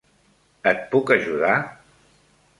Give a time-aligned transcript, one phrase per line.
[0.71, 1.55] Et puc ajudar?